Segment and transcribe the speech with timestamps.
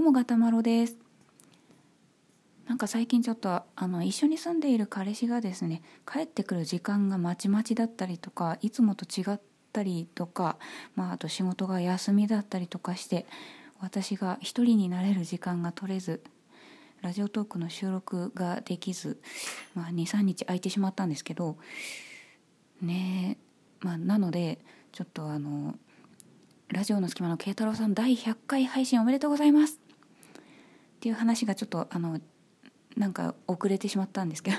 [0.00, 0.96] どうもガタマロです。
[2.66, 9.40] なんか最近ちょっとあの一緒に住んでいる彼氏がですね帰ってくる時間がまちまちだったりとかいつもと違っ
[9.74, 10.56] たりとか、
[10.96, 13.26] まあ、あと仕事が休みだったりとかして
[13.78, 16.22] 私が一人になれる時間が取れず
[17.02, 19.20] ラジオトークの収録ができず、
[19.74, 21.58] まあ、23日空いてしまったんですけど
[22.80, 24.60] ねえまあ、なので
[24.92, 25.74] ちょっとあの
[26.68, 29.89] ラジオの隙間の慶太郎さん第100回配信おめでとうございます。
[31.00, 32.20] っていう話がちょっとあの
[32.94, 34.58] なんか遅れてしまったんですけど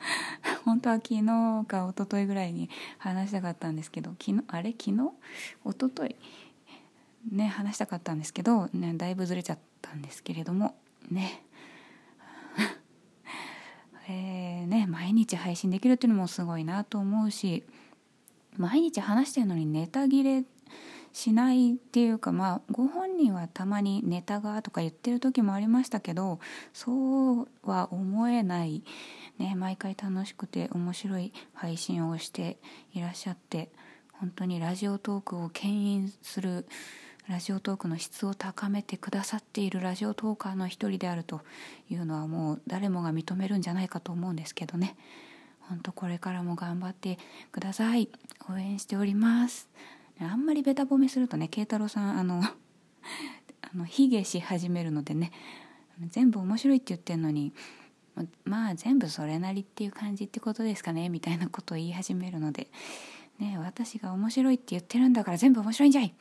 [0.64, 1.22] 本当は昨日
[1.68, 4.70] か一昨日ぐらいに話したかったんですけど昨日あれ？
[4.70, 5.12] 昨日？
[5.62, 6.16] 一昨日？
[7.30, 10.74] ね話したかったんですけど、ね、だいぶずれちゃったんですけれども
[11.10, 11.44] ね。
[14.08, 17.62] えね毎日配信できるっていうのもすごいなと思うし
[18.56, 20.44] 毎日話してるのにネタ切れ
[21.14, 26.40] しないっていうかまあご本人はたまにネタがとか言ってる時もありましたけど
[26.72, 28.82] そうは思えない、
[29.38, 32.58] ね、毎回楽しくて面白い配信をして
[32.92, 33.70] いらっしゃって
[34.12, 36.66] 本当にラジオトークを牽引する
[37.28, 41.42] ラジオトークの質を高めてくださっているラジオトーカーの一人であると
[41.88, 44.96] いうのはもう誰もが認めるんじゃないかと思うんですけどね。
[45.60, 47.18] 本当これからも頑張って
[47.50, 48.10] ください。
[48.50, 49.70] 応援しております。
[50.20, 52.42] あんまりベタ褒めするとね慶太郎さんあの
[53.62, 55.32] あの卑下し始めるのでね
[56.08, 57.52] 全部面白いって言ってんのに
[58.44, 62.70] まあ全部それなりっていう感じってことですかねみたいなことを言い始めるので、
[63.38, 66.14] ね、私が面白いって言ってるんだから全部面白いんじゃい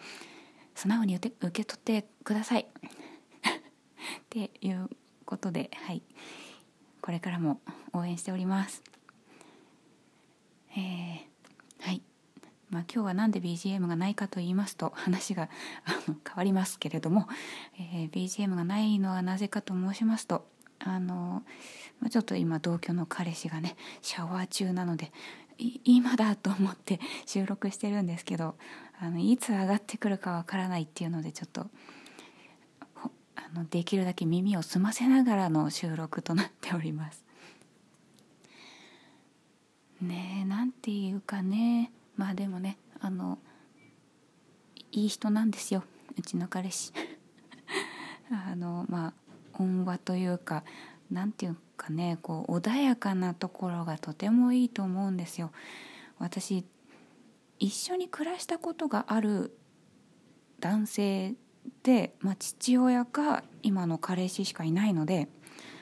[0.73, 2.65] 素直に受け取ってくださいっ
[4.29, 4.89] ていう
[5.25, 6.01] ことではい
[7.01, 7.59] これからも
[7.91, 8.81] 応援しております
[10.75, 11.23] えー、
[11.79, 12.01] はい
[12.71, 15.49] ま今日は何で BGM がないかと言いますと話が
[16.27, 17.27] 変わりますけれども、
[17.79, 20.45] えー、BGM がないのはなぜかと申しますと
[20.79, 21.43] あの、
[22.09, 25.11] ちょっと今同居の彼氏がねシャワー中なので
[25.83, 28.55] 今だと思って 収録してるんですけど
[28.99, 31.67] あのいつ上がってくるかわからないっていうのでちょっと
[33.35, 37.23] あのできるだけ耳を澄ませながらの収録となっております。
[40.01, 43.39] ねえなんていうかねまあでもねあの
[44.91, 45.83] いい人なんですよ
[46.17, 46.93] うちの彼氏。
[48.31, 49.13] あのまあ
[49.61, 50.63] 温和というか
[51.11, 55.51] 何ていうかねこう穏やかなところがとてもいいと思うんですよ。
[56.19, 56.65] 私
[57.59, 59.57] 一緒に暮らしたことがある
[60.59, 61.35] 男性
[61.83, 65.29] で、まあ、父親か今の彼氏しかいないので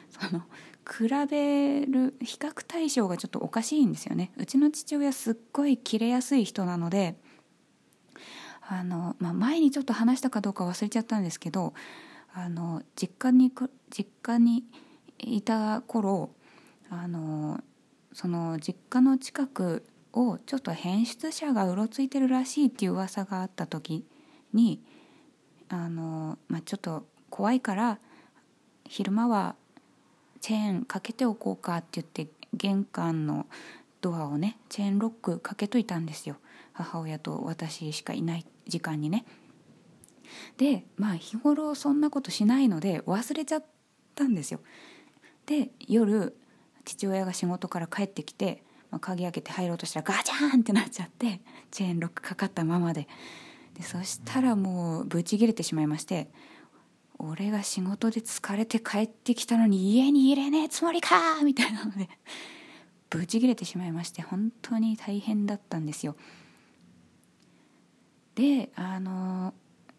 [0.09, 0.44] その
[0.91, 4.31] 比べる比較対象がちょっとおかしいんですよね。
[4.38, 7.16] うちの父親すっごい切れやすい人なので
[8.62, 11.74] あの、まあ、前にちょっと話したかどうか忘れちゃったんですけど
[12.34, 13.52] あの実家に
[13.90, 14.66] 実家に
[15.18, 16.31] いた頃
[16.90, 17.62] あの
[18.13, 24.06] その実家の近くをちょっと変質者がうろついてるらしいっていう噂があった時
[24.53, 24.81] に
[25.69, 28.00] あの、まあ、ちょっと怖いから
[28.85, 29.56] 昼間は
[30.41, 33.46] チェーンかけておこうかって言って玄関の
[34.02, 36.38] ドアをねチェーンロックかけといたんですよ。
[36.74, 39.25] 母親と私しかいない時間にね。
[40.57, 43.66] でまあ日頃そんなことしないので忘れちゃっ
[44.16, 44.59] たんですよ。
[45.46, 46.35] で夜
[46.85, 53.08] 父親が仕事から帰ってきて、まあ、鍵開けて入ろうとしたらガチャンってなっちゃってチェーンロックかかったままで。
[53.75, 56.29] でそしたらもうブチ切れてしまいまして
[57.24, 62.09] 俺が仕事で疲れて帰ってきたのに家に入れねえつもりかみたいなので
[63.09, 66.16] ブチ切れてしまいまして本当に大変だったんですよ。
[68.36, 69.54] であの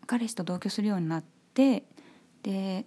[0.07, 1.25] 彼氏と同居するようになっ
[1.55, 1.85] て
[2.43, 2.87] で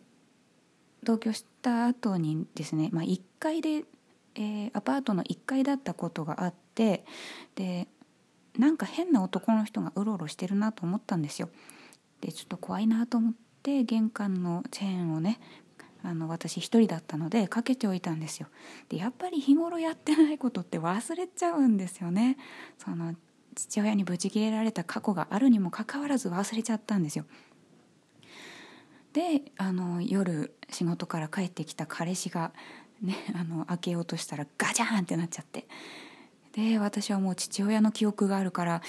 [1.04, 3.84] 同居した後にですね、まあ、1階で、
[4.36, 7.06] えー、アパートの1階だったことがあって
[7.54, 7.88] で
[8.58, 11.50] なんか変な男の人がうろうろしてるなと思ったんですよ。
[12.22, 15.40] でちょっと怖いなと思ってて玄関のチェーンをね
[16.04, 18.48] あの私一人だったのでかけておいたんですよ。
[18.90, 22.38] でやっぱり日頃やってないことって忘れちゃうんですよね。
[22.78, 23.16] その
[23.56, 27.26] 父親にブチ切れられた過去があるにもかかわらず忘れちゃったんですよ。
[29.14, 32.52] であの夜仕事から帰ってきた彼氏が
[33.02, 35.68] ねあの開けようとしたらガチャンってなっちゃって。
[36.52, 38.82] で私はもう父親の記憶があるから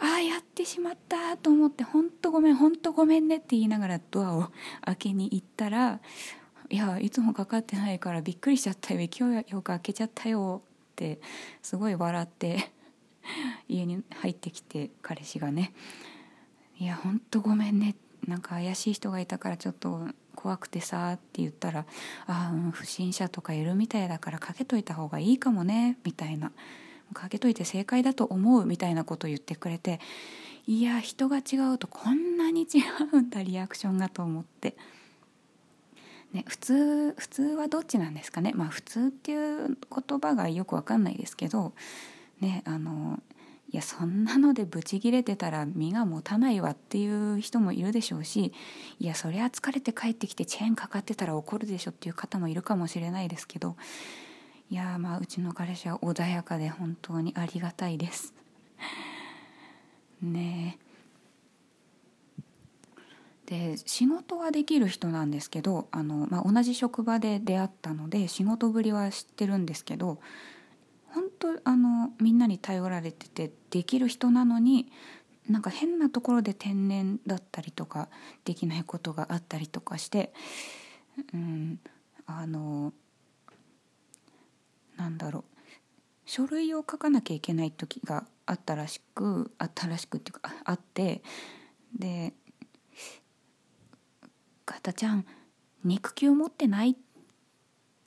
[0.00, 4.50] ああやってしまったと思って本当ごめん本当ごめんねって言いながらドアを
[4.84, 6.00] 開けに行ったら
[6.70, 9.00] いやいつもかかってないからびっくりしちゃったよ。
[9.00, 11.20] 勢いよく開けちゃったよって
[11.62, 12.70] すごい笑って
[13.68, 15.72] 家に入ってきて彼氏がね
[16.78, 17.96] 「いやほんとごめんね。
[18.26, 21.86] なんか怪しい人がいたからちょっと怖くてさって言ったら
[22.26, 26.52] 「ああ、不審者とかいるみたいだからかけといた方がいいかもね」みたいな
[27.14, 30.00] 「かけといて正解だと思う」みたいなことを言ってくれて
[30.66, 32.82] いや人が違うとこんなに違
[33.12, 34.76] うんだリアクションがと思って。
[36.32, 41.72] ね、普通普通はどっちなんですかねまあ普通っていう言葉がよく分かんないですけど
[42.40, 43.18] ねあの
[43.70, 48.52] いやそんなのでブチギレてたら身が持たないわっていう人もいるでしょうし
[48.98, 53.76] いやそりゃ疲れて帰ってきてチェーンかかってたら怒るでしょっていう方もいるかもしれないですけど
[54.70, 58.34] いやまあうちの彼氏は穏やかで本当にありがたいです。
[60.20, 60.88] ねえ。
[63.48, 70.18] で仕事はできる人なんですけどあの、まあ、同じ職場で出会ったので仕事ぶりは知ってるんですけど
[71.06, 74.92] 本当あのみんなに頼られててできる人なのに
[75.48, 78.10] なんか変なところで天然だったりとか
[78.44, 80.34] できないことがあったりとかして
[81.32, 81.80] うん
[82.26, 82.92] あの
[84.98, 85.44] なんだろう
[86.26, 91.22] 書類を書かなきゃいけない時があったらしくあったらしくっていうかあって
[91.96, 92.34] で
[94.66, 95.24] 「ガタちゃん
[95.84, 97.00] 肉球持ってない?」って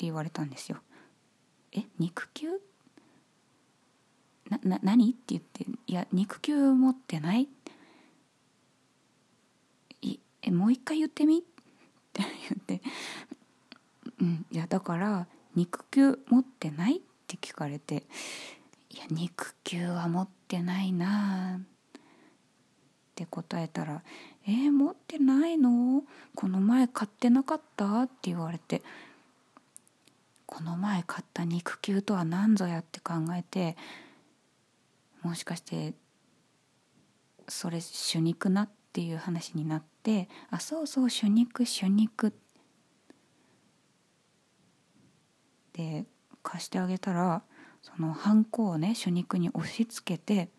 [0.06, 0.82] 言われたんですよ。
[1.72, 2.50] え肉球？
[4.50, 7.48] なな何って言って「いや肉球持ってない?」
[10.02, 11.40] いえもう一回言ってみ？
[11.40, 11.42] っ
[12.12, 12.82] て言って
[14.20, 18.06] 「うんいやだから肉球持ってない?」って聞かれて
[18.90, 21.64] 「いや肉球は持ってないな」っ
[23.16, 24.04] て答えたら
[24.48, 26.04] 「えー、持ってないの？
[26.36, 28.82] この前買ってなかった?」って言われて
[30.46, 33.78] この前買った肉球とは何ぞやって考えて
[35.22, 35.94] もしかして
[37.48, 42.42] それ主肉なっていう話になってあそうそう主肉主肉って
[45.82, 46.06] で
[46.44, 47.42] 貸してあげたら
[47.82, 50.50] そのハンコをね主肉に押し付けて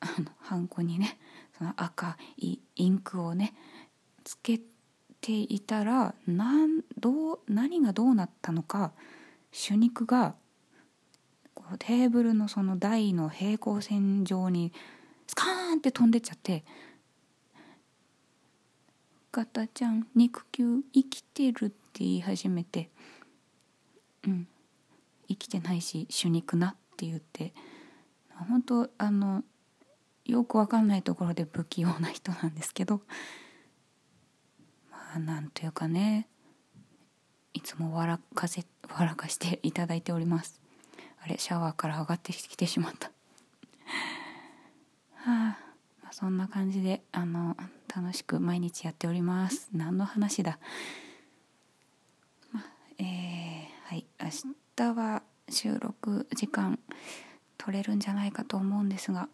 [0.00, 1.18] あのハンコにね
[1.56, 3.54] その赤いインクをね
[4.24, 4.60] つけ
[5.20, 8.92] ていたらなんどう何がどうなったのか
[9.52, 10.34] 主肉が
[11.54, 14.72] こうテーブルのその台の平行線上に
[15.26, 16.64] スカーンって飛んでっちゃって
[19.32, 22.90] 「ガタちゃん肉球生きてる」って言い始めて
[24.26, 24.48] 「うん。
[25.28, 27.54] 生きてないし主肉な」って言って。
[28.48, 29.44] 本当あの
[30.24, 33.02] よくわかんないところで不器用な人なんですけど。
[34.90, 36.28] まあなんというかね。
[37.54, 40.60] いつも笑かせ笑かしていただいております。
[41.22, 43.08] あれシャワーから上がってきてしまった。
[45.14, 45.28] はあ、
[46.02, 47.56] まあ、そんな感じであの
[47.94, 49.68] 楽しく毎日やっております。
[49.72, 50.58] 何の話だ、
[52.50, 52.64] まあ、
[52.98, 53.04] えー、
[53.94, 54.28] はい明
[54.74, 56.80] 日は収録時間
[57.56, 59.28] 取れるんじゃないかと思うんですが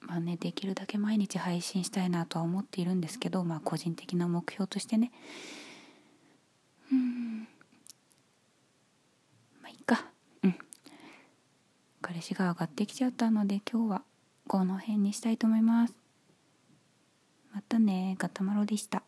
[0.00, 5.10] まあねできるだけ毎日配信したいなとは思っているんですけどまあ個人的な目標としてね
[6.92, 7.48] うん
[12.02, 14.02] 彼氏が上がってきちゃったので今日は
[14.46, 15.94] この辺にしたいと思います。
[17.52, 19.02] またねガタマロでした。